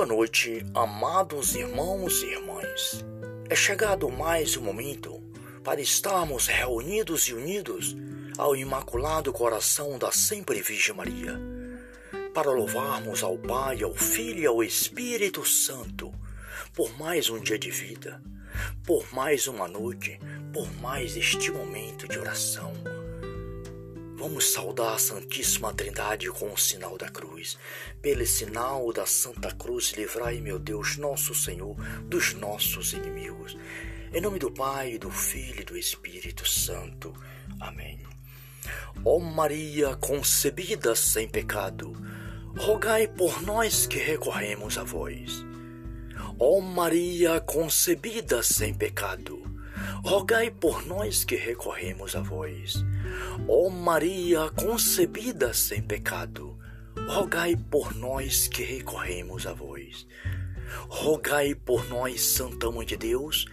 [0.00, 3.04] Boa noite, amados irmãos e irmãs.
[3.50, 5.22] É chegado mais um momento
[5.62, 7.94] para estarmos reunidos e unidos
[8.38, 11.38] ao Imaculado Coração da Sempre Virgem Maria,
[12.32, 16.10] para louvarmos ao Pai, ao Filho e ao Espírito Santo
[16.74, 18.22] por mais um dia de vida,
[18.86, 20.18] por mais uma noite,
[20.50, 22.72] por mais este momento de oração
[24.20, 27.56] Vamos saudar a Santíssima Trindade com o sinal da cruz.
[28.02, 31.74] Pelo sinal da Santa Cruz, livrai, meu Deus, nosso Senhor,
[32.04, 33.56] dos nossos inimigos.
[34.12, 37.14] Em nome do Pai, do Filho e do Espírito Santo.
[37.58, 37.98] Amém.
[39.06, 41.96] Ó Maria concebida sem pecado,
[42.58, 45.42] rogai por nós que recorremos a vós.
[46.38, 49.39] Ó Maria concebida sem pecado,
[50.04, 52.84] rogai por nós que recorremos a vós.
[53.48, 56.58] Ó Maria concebida sem pecado,
[57.08, 60.06] rogai por nós que recorremos a vós.
[60.88, 63.46] Rogai por nós, Santa Mãe de Deus,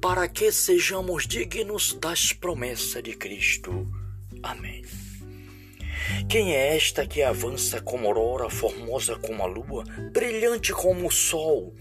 [0.00, 3.86] para que sejamos dignos das promessas de Cristo.
[4.42, 4.82] Amém.
[6.28, 11.74] Quem é esta que avança como aurora, formosa como a lua, brilhante como o sol,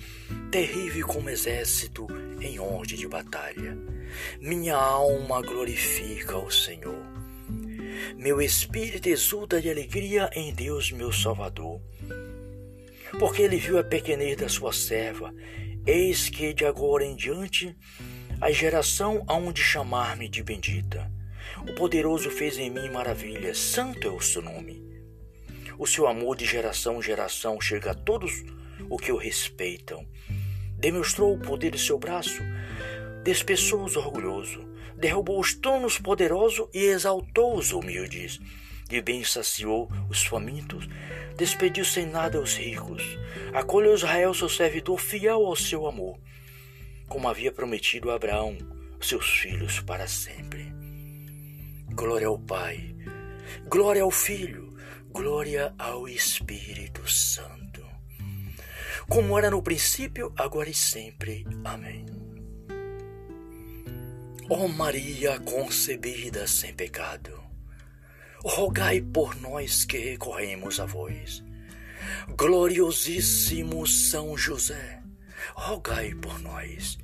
[0.52, 2.08] terrível como exército
[2.41, 3.78] em ordem de batalha?
[4.39, 7.03] Minha alma glorifica o Senhor.
[8.17, 11.81] Meu espírito exulta de alegria em Deus, meu Salvador.
[13.19, 15.34] Porque ele viu a pequenez da sua serva.
[15.86, 17.75] Eis que de agora em diante
[18.39, 21.12] a geração há de chamar-me de bendita.
[21.67, 24.83] O poderoso fez em mim maravilhas, santo é o seu nome.
[25.80, 28.44] O seu amor de geração em geração chega a todos
[28.89, 30.06] o que o respeitam.
[30.78, 32.44] Demonstrou o poder de seu braço,
[33.23, 34.66] despeçou os orgulhosos,
[34.97, 38.41] derrubou os tronos poderosos e exaltou os humildes.
[38.89, 40.89] De bem saciou os famintos,
[41.38, 43.18] despediu sem nada os ricos,
[43.53, 46.19] acolheu Israel, seu servidor, fiel ao seu amor,
[47.07, 48.57] como havia prometido a Abraão,
[49.00, 50.83] seus filhos para sempre.
[51.96, 52.96] Glória ao Pai,
[53.70, 54.76] glória ao Filho,
[55.12, 57.86] glória ao Espírito Santo,
[59.08, 61.46] como era no princípio, agora e sempre.
[61.64, 62.06] Amém.
[64.50, 67.40] Ó Maria concebida sem pecado,
[68.44, 71.44] rogai por nós que recorremos a vós.
[72.36, 75.02] Gloriosíssimo São José,
[75.56, 76.98] rogai por nós.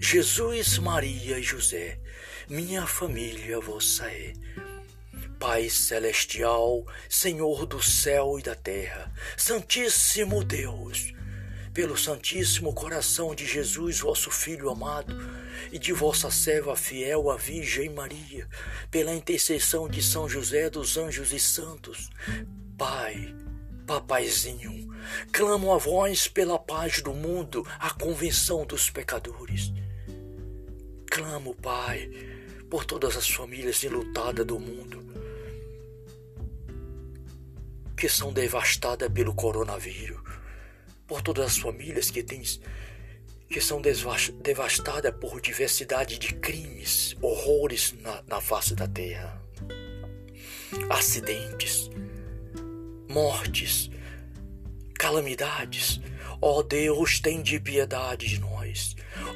[0.00, 2.01] Jesus, Maria e José,
[2.52, 4.34] minha família vossa é.
[5.38, 11.14] Pai celestial, Senhor do céu e da terra, Santíssimo Deus,
[11.72, 15.16] pelo Santíssimo Coração de Jesus, vosso Filho amado,
[15.72, 18.46] e de vossa serva fiel, a Virgem Maria,
[18.90, 22.10] pela intercessão de São José dos anjos e santos,
[22.76, 23.34] Pai,
[23.86, 24.94] Papaizinho,
[25.32, 29.72] clamo a vós pela paz do mundo, a convenção dos pecadores.
[31.10, 32.31] Clamo, Pai,
[32.72, 35.04] por todas as famílias enlutadas do mundo,
[37.94, 40.18] que são devastadas pelo coronavírus
[41.06, 42.42] por todas as famílias que, têm,
[43.46, 49.38] que são devastadas por diversidade de crimes, horrores na, na face da terra,
[50.88, 51.90] acidentes,
[53.06, 53.90] mortes,
[54.94, 56.00] calamidades.
[56.40, 58.61] Ó oh Deus, tem de piedade de nós.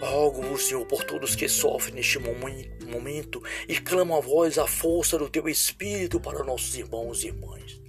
[0.01, 5.29] Rogo-vos, Senhor, por todos que sofrem neste momento e clamam a vós a força do
[5.29, 7.86] teu Espírito para nossos irmãos e irmãs.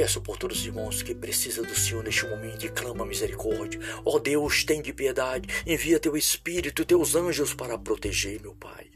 [0.00, 3.78] Peço por todos os irmãos que precisam do Senhor neste momento e clama misericórdia.
[4.02, 8.86] Ó oh Deus, tem de piedade, envia teu Espírito, teus anjos para proteger, meu Pai.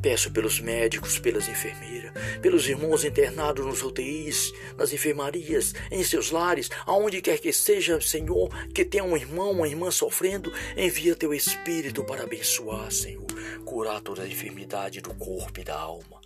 [0.00, 6.70] Peço pelos médicos, pelas enfermeiras, pelos irmãos internados nos UTIs, nas enfermarias, em seus lares,
[6.86, 12.02] aonde quer que seja, Senhor, que tenha um irmão, uma irmã sofrendo, envia teu Espírito
[12.02, 13.26] para abençoar, Senhor,
[13.66, 16.18] curar toda a enfermidade do corpo e da alma.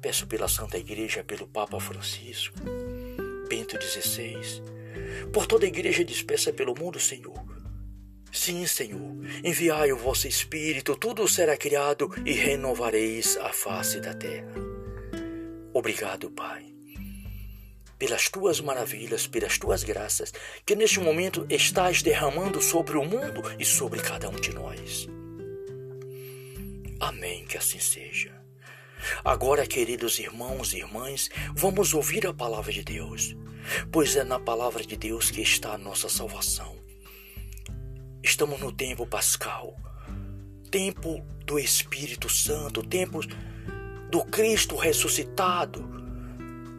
[0.00, 2.58] Peço pela Santa Igreja, pelo Papa Francisco
[3.52, 4.62] Bento XVI,
[5.30, 7.38] por toda a igreja dispersa pelo mundo, Senhor.
[8.32, 9.14] Sim, Senhor,
[9.44, 14.54] enviai o vosso Espírito, tudo será criado e renovareis a face da terra.
[15.74, 16.64] Obrigado, Pai,
[17.98, 20.32] pelas tuas maravilhas, pelas tuas graças,
[20.64, 25.06] que neste momento estás derramando sobre o mundo e sobre cada um de nós.
[26.98, 28.32] Amém, que assim seja.
[29.24, 33.36] Agora, queridos irmãos e irmãs, vamos ouvir a palavra de Deus,
[33.90, 36.76] pois é na palavra de Deus que está a nossa salvação.
[38.22, 39.76] Estamos no tempo pascal,
[40.70, 43.20] tempo do Espírito Santo, tempo
[44.10, 45.84] do Cristo ressuscitado.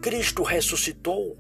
[0.02, 1.38] Cristo ressuscitou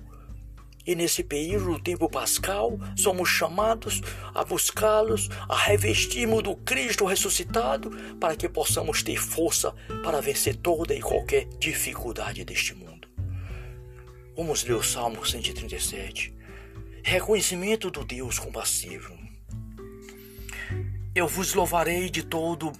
[0.86, 4.01] E nesse período do tempo pascal, somos chamados
[4.36, 7.89] a buscá-los, a revestirmos do Cristo ressuscitado,
[8.19, 9.74] para que possamos ter força
[10.04, 12.93] para vencer toda e qualquer dificuldade deste mundo.
[14.36, 16.34] Vamos ler o Salmo 137.
[17.04, 19.16] Reconhecimento do Deus compassivo.
[21.14, 22.72] Eu vos louvarei de todo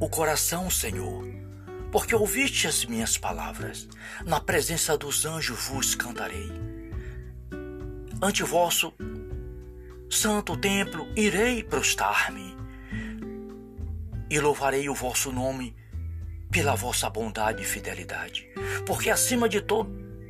[0.00, 1.24] o coração, Senhor,
[1.92, 3.88] porque ouviste as minhas palavras.
[4.24, 6.50] Na presença dos anjos vos cantarei
[8.22, 8.94] ante vosso
[10.08, 12.56] santo templo irei prostar-me
[14.30, 15.76] e louvarei o vosso nome
[16.50, 18.48] pela vossa bondade e fidelidade,
[18.86, 19.86] porque acima de, to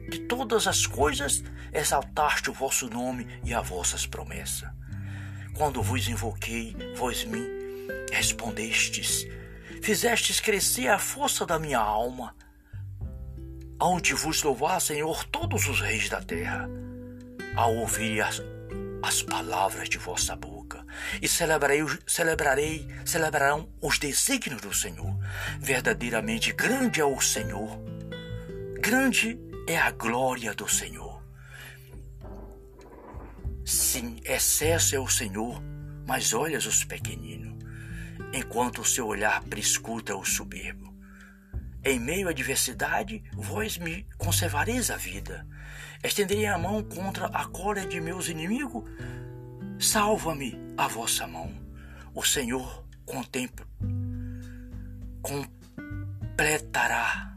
[0.08, 1.42] de todas as coisas
[1.72, 4.68] exaltaste o vosso nome e as vossas promessas.
[5.54, 7.40] Quando vos invoquei, vós me
[8.12, 9.26] respondestes,
[9.82, 12.34] fizestes crescer a força da minha alma,
[13.78, 16.68] aonde vos louvar, Senhor, todos os reis da terra
[17.56, 18.42] ao ouvir as,
[19.02, 20.84] as palavras de vossa boca
[21.20, 25.16] e celebrarei, celebrarei, celebrarão os desígnios do Senhor.
[25.58, 27.80] Verdadeiramente grande é o Senhor,
[28.80, 31.22] grande é a glória do Senhor.
[33.64, 35.60] Sim, excesso é o Senhor,
[36.06, 37.58] mas olhas os pequeninos,
[38.32, 40.94] enquanto o seu olhar prescuta o soberbo.
[41.84, 45.46] Em meio à adversidade, vós me conservareis a vida.
[46.02, 48.84] Estenderei a mão contra a cólera de meus inimigos.
[49.78, 51.52] Salva-me a vossa mão.
[52.14, 53.66] O Senhor contempla,
[55.22, 57.35] completará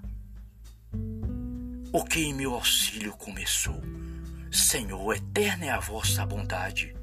[1.91, 3.81] o que em meu auxílio começou.
[4.51, 6.95] Senhor, eterna é a vossa bondade.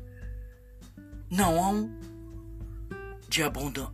[1.30, 1.90] Não hão
[3.28, 3.92] de, abandon...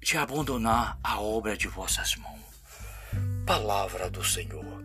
[0.00, 2.40] de abandonar a obra de vossas mãos.
[3.46, 4.84] Palavra do Senhor.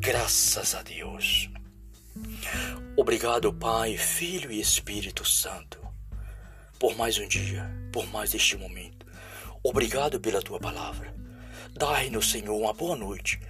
[0.00, 1.50] Graças a Deus.
[2.96, 5.78] Obrigado, Pai, Filho e Espírito Santo,
[6.78, 9.06] por mais um dia, por mais este momento.
[9.62, 11.14] Obrigado pela tua palavra.
[11.72, 13.40] Dai-nos, Senhor, uma boa noite,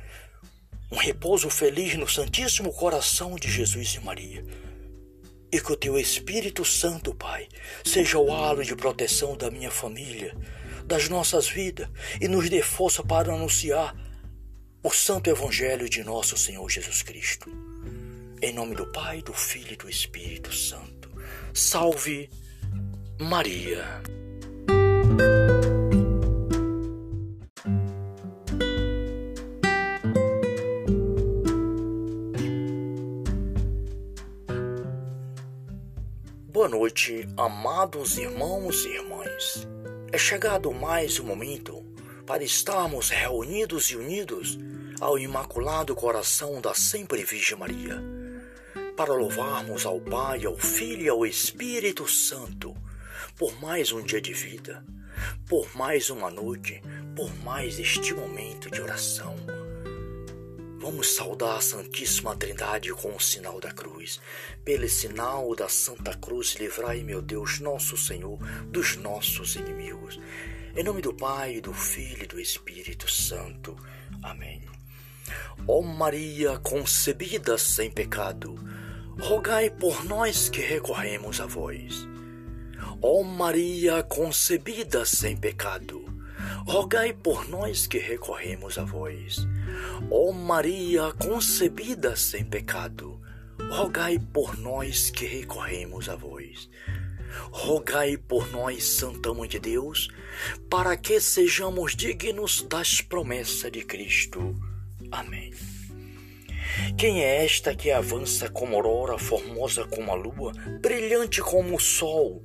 [0.90, 4.44] um repouso feliz no Santíssimo Coração de Jesus e Maria.
[5.52, 7.48] E que o teu Espírito Santo, Pai,
[7.84, 10.36] seja o halo de proteção da minha família,
[10.84, 11.88] das nossas vidas
[12.20, 13.94] e nos dê força para anunciar
[14.82, 17.50] o Santo Evangelho de nosso Senhor Jesus Cristo.
[18.40, 21.10] Em nome do Pai, do Filho e do Espírito Santo.
[21.52, 22.30] Salve
[23.18, 23.84] Maria.
[36.68, 39.66] Noite, amados irmãos e irmãs.
[40.12, 41.82] É chegado mais um momento
[42.26, 44.58] para estarmos reunidos e unidos
[45.00, 48.02] ao Imaculado Coração da Sempre Virgem Maria,
[48.96, 52.76] para louvarmos ao Pai, ao Filho e ao Espírito Santo
[53.38, 54.84] por mais um dia de vida,
[55.48, 56.82] por mais uma noite,
[57.14, 59.36] por mais este momento de oração.
[60.80, 64.20] Vamos saudar a Santíssima Trindade com o sinal da cruz.
[64.64, 70.20] Pelo sinal da Santa Cruz, livrai, meu Deus, nosso Senhor, dos nossos inimigos.
[70.76, 73.76] Em nome do Pai, do Filho e do Espírito Santo.
[74.22, 74.62] Amém.
[75.66, 78.54] Ó Maria concebida sem pecado,
[79.18, 82.06] rogai por nós que recorremos a vós.
[83.02, 86.04] Ó Maria concebida sem pecado,
[86.66, 89.46] rogai por nós que recorremos a vós.
[90.10, 93.20] Ó Maria concebida sem pecado,
[93.70, 96.68] rogai por nós que recorremos a vós
[97.50, 100.08] rogai por nós, Santa Mãe de Deus,
[100.68, 104.56] para que sejamos dignos das promessas de Cristo.
[105.10, 105.52] Amém.
[106.96, 112.42] Quem é esta que avança como aurora, formosa como a lua, brilhante como o sol,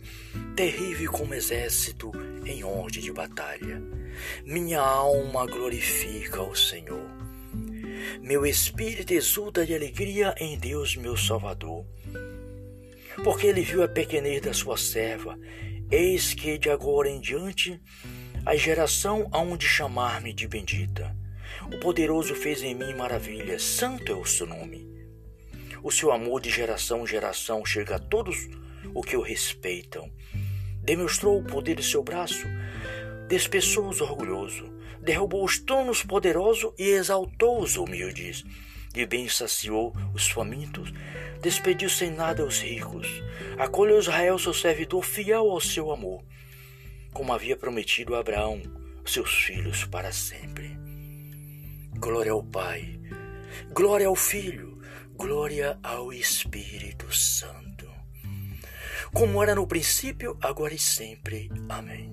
[0.56, 2.12] terrível como exército
[2.46, 3.82] em ordem de batalha?
[4.46, 7.10] Minha alma glorifica o Senhor.
[8.22, 11.86] Meu espírito exulta de alegria em Deus, meu Salvador
[13.22, 15.38] porque ele viu a pequenez da sua serva.
[15.92, 17.80] Eis que de agora em diante
[18.46, 21.16] a geração há de chamar-me de bendita.
[21.74, 24.88] O poderoso fez em mim maravilhas, santo é o seu nome.
[25.82, 28.48] O seu amor de geração em geração chega a todos
[28.94, 30.12] o que o respeitam.
[30.84, 32.46] Demonstrou o poder do seu braço,
[33.27, 34.70] despeçou os orgulhosos,
[35.01, 38.44] derrubou os tronos poderosos e exaltou os humildes.
[38.94, 40.94] De bem saciou os famintos,
[41.42, 43.08] despediu sem nada os ricos,
[43.58, 46.24] acolheu Israel, seu servidor, fiel ao seu amor,
[47.12, 48.62] como havia prometido a Abraão,
[49.03, 50.73] seus filhos para sempre.
[52.04, 53.00] Glória ao Pai,
[53.72, 54.78] glória ao Filho,
[55.16, 57.90] glória ao Espírito Santo,
[59.14, 61.50] como era no princípio, agora e sempre.
[61.70, 62.10] Amém.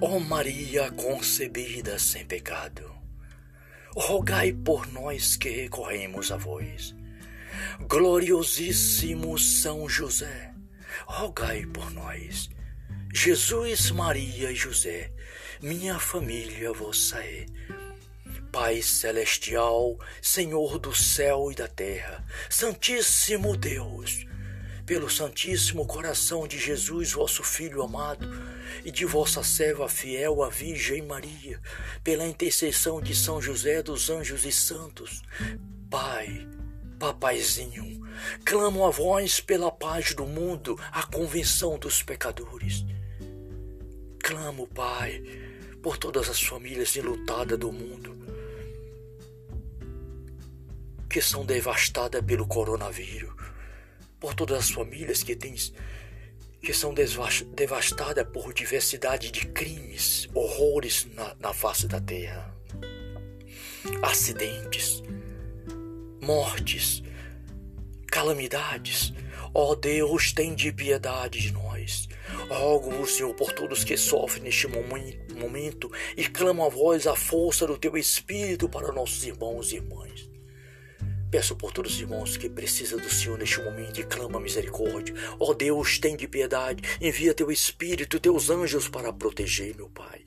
[0.00, 2.88] Ó Maria concebida sem pecado,
[3.96, 6.94] rogai por nós que recorremos a vós.
[7.80, 10.54] Gloriosíssimo São José,
[11.04, 12.48] rogai por nós.
[13.12, 15.12] Jesus, Maria e José,
[15.62, 17.44] minha família vossa é.
[18.50, 24.26] Pai celestial, Senhor do céu e da terra, Santíssimo Deus,
[24.86, 28.26] pelo Santíssimo Coração de Jesus, vosso Filho amado,
[28.84, 31.60] e de vossa serva fiel, a Virgem Maria,
[32.02, 35.22] pela intercessão de São José dos anjos e santos,
[35.90, 36.48] Pai,
[36.98, 38.00] Papaizinho,
[38.44, 42.84] clamo a vós pela paz do mundo, a convenção dos pecadores.
[44.22, 45.22] Clamo, Pai,
[45.82, 48.16] por todas as famílias enlutadas do mundo,
[51.08, 53.32] que são devastadas pelo coronavírus,
[54.18, 55.54] por todas as famílias que têm
[56.62, 62.54] que são devastadas por diversidade de crimes, horrores na, na face da terra,
[64.02, 65.02] acidentes,
[66.20, 67.02] mortes,
[68.08, 69.14] calamidades.
[69.54, 72.08] Ó oh Deus, tem de piedade de nós.
[72.50, 77.78] Rogo, Senhor, por todos que sofrem neste momento e clamam a voz a força do
[77.78, 80.29] Teu Espírito para nossos irmãos e irmãs.
[81.30, 85.14] Peço por todos os irmãos que precisam do Senhor neste momento e clama misericórdia.
[85.38, 90.22] Ó oh Deus, tem de piedade, envia teu Espírito, teus anjos para proteger, meu Pai.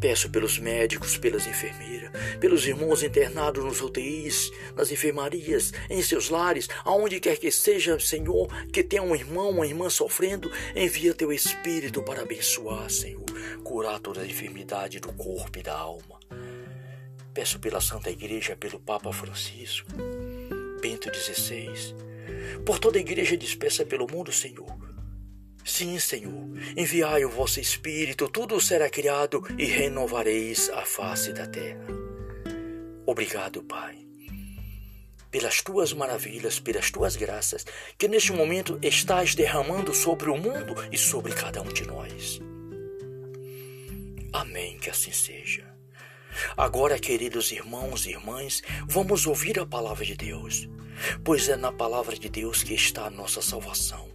[0.00, 6.68] Peço pelos médicos, pelas enfermeiras, pelos irmãos internados nos UTIs, nas enfermarias, em seus lares,
[6.84, 12.02] aonde quer que seja, Senhor, que tenha um irmão, uma irmã sofrendo, envia teu Espírito
[12.02, 13.24] para abençoar, Senhor,
[13.62, 16.18] curar toda a enfermidade do corpo e da alma.
[17.32, 19.86] Peço pela Santa Igreja, pelo Papa Francisco
[20.80, 21.94] Bento XVI,
[22.64, 24.76] por toda a igreja dispersa pelo mundo, Senhor.
[25.64, 31.84] Sim, Senhor, enviai o vosso Espírito, tudo será criado e renovareis a face da terra.
[33.06, 33.98] Obrigado, Pai,
[35.30, 37.66] pelas tuas maravilhas, pelas tuas graças,
[37.98, 42.40] que neste momento estás derramando sobre o mundo e sobre cada um de nós.
[44.32, 45.69] Amém, que assim seja.
[46.56, 50.68] Agora, queridos irmãos e irmãs, vamos ouvir a palavra de Deus,
[51.24, 54.08] pois é na palavra de Deus que está a nossa salvação.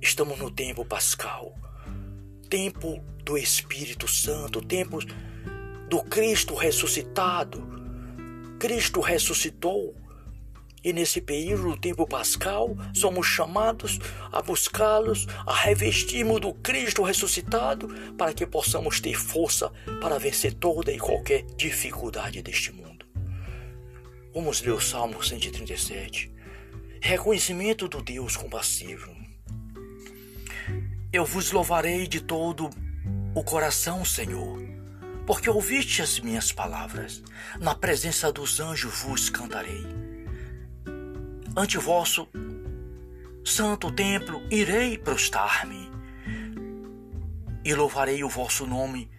[0.00, 1.54] Estamos no tempo pascal,
[2.48, 4.98] tempo do Espírito Santo, tempo
[5.88, 7.66] do Cristo ressuscitado.
[8.58, 9.94] Cristo ressuscitou
[10.86, 13.98] e nesse período do tempo pascal, somos chamados
[14.30, 19.68] a buscá-los, a revestirmos do Cristo ressuscitado, para que possamos ter força
[20.00, 23.04] para vencer toda e qualquer dificuldade deste mundo.
[24.32, 26.32] Vamos ler o Salmo 137.
[27.00, 29.10] Reconhecimento do Deus compassivo.
[31.12, 32.70] Eu vos louvarei de todo
[33.34, 34.62] o coração, Senhor,
[35.26, 37.24] porque ouviste as minhas palavras.
[37.58, 40.05] Na presença dos anjos vos cantarei
[41.56, 42.28] ante vosso
[43.42, 45.90] santo templo irei prostar-me
[47.64, 49.10] e louvarei o vosso nome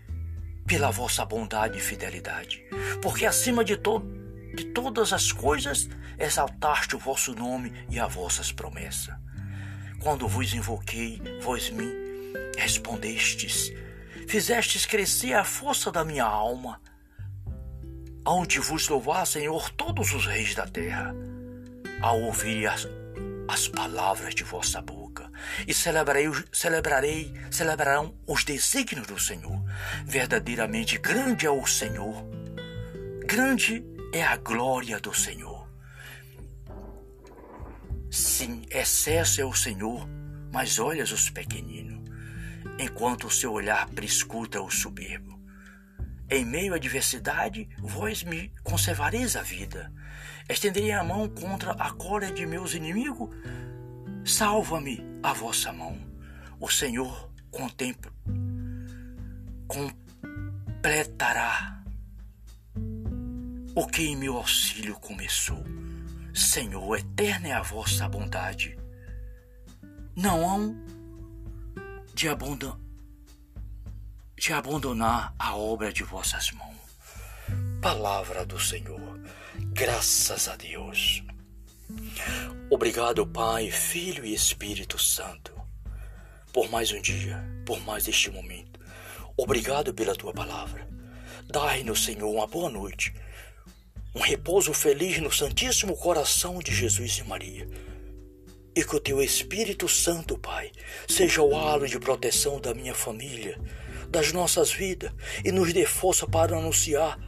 [0.67, 2.63] pela vossa bondade e fidelidade,
[3.01, 3.99] porque acima de, to
[4.55, 5.89] de todas as coisas
[6.19, 9.15] exaltaste o vosso nome e as vossas promessas.
[9.99, 11.85] Quando vos invoquei, vós me
[12.55, 13.71] respondestes,
[14.27, 16.79] fizestes crescer a força da minha alma.
[18.25, 21.15] Onde vos louvar, Senhor, todos os reis da terra
[22.01, 22.87] ao ouvir as,
[23.47, 25.31] as palavras de vossa boca,
[25.67, 29.63] e celebrarei, celebrarei, celebrarão os desígnios do Senhor.
[30.05, 32.23] Verdadeiramente grande é o Senhor,
[33.25, 35.67] grande é a glória do Senhor.
[38.09, 40.07] Sim, excesso é o Senhor,
[40.51, 42.09] mas olhas os pequeninos,
[42.79, 45.37] enquanto o seu olhar prescuta o soberbo.
[46.29, 49.91] Em meio à adversidade, vós me conservareis a vida.
[50.49, 53.29] Estenderei a mão contra a cólera de meus inimigos.
[54.25, 55.99] Salva-me a vossa mão.
[56.59, 58.11] O Senhor contempla,
[59.67, 61.83] completará
[63.75, 65.63] o que em meu auxílio começou.
[66.33, 68.75] Senhor, eterna é a vossa bondade.
[70.15, 70.75] Não hão
[72.15, 72.27] de,
[74.35, 76.75] de abandonar a obra de vossas mãos.
[77.81, 79.06] Palavra do Senhor.
[79.77, 81.21] Graças a Deus.
[82.67, 85.53] Obrigado, Pai, Filho e Espírito Santo,
[86.51, 88.79] por mais um dia, por mais este momento.
[89.37, 90.89] Obrigado pela tua palavra.
[91.45, 93.13] Dai-nos, Senhor, uma boa noite,
[94.15, 97.69] um repouso feliz no Santíssimo Coração de Jesus e Maria.
[98.75, 100.71] E que o teu Espírito Santo, Pai,
[101.07, 103.61] seja o halo de proteção da minha família,
[104.09, 105.11] das nossas vidas
[105.45, 107.26] e nos dê força para anunciar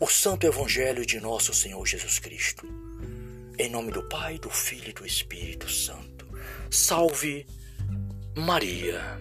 [0.00, 2.66] o Santo Evangelho de nosso Senhor Jesus Cristo.
[3.58, 6.26] Em nome do Pai, do Filho e do Espírito Santo.
[6.70, 7.46] Salve
[8.34, 9.18] Maria.